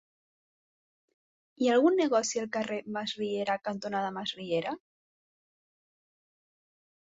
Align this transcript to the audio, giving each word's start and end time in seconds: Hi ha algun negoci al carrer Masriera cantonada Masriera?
Hi 1.63 1.69
ha 1.71 1.75
algun 1.79 1.99
negoci 2.03 2.41
al 2.43 2.49
carrer 2.57 2.79
Masriera 2.95 3.59
cantonada 3.69 4.09
Masriera? 4.17 4.75